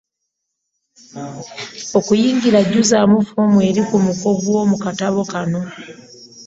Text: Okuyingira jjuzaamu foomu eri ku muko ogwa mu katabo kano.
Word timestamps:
Okuyingira 1.97 2.59
jjuzaamu 2.65 3.17
foomu 3.29 3.57
eri 3.69 3.81
ku 3.89 3.95
muko 4.05 4.25
ogwa 4.33 4.61
mu 4.69 4.77
katabo 4.83 5.21
kano. 5.31 5.61